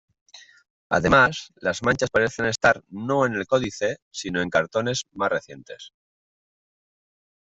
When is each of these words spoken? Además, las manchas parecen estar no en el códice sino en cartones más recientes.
Además, 0.89 1.51
las 1.57 1.83
manchas 1.83 2.09
parecen 2.09 2.47
estar 2.47 2.81
no 2.89 3.27
en 3.27 3.35
el 3.35 3.45
códice 3.45 3.97
sino 4.09 4.41
en 4.41 4.49
cartones 4.49 5.03
más 5.11 5.29
recientes. 5.29 5.91